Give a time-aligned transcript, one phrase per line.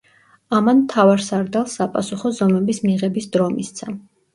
[0.59, 3.97] ამან მთავარსარდალს საპასუხო ზომების მიღების დრო მისცა.